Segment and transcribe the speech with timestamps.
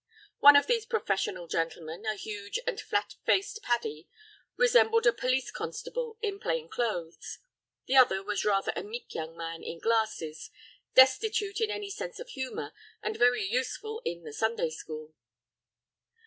[0.39, 4.09] One of these professional gentlemen, a huge and flat faced Paddy,
[4.57, 7.37] resembled a police constable in plain clothes.
[7.85, 10.49] The other was rather a meek young man in glasses,
[10.95, 15.13] destitute of any sense of humor, and very useful in the Sunday school.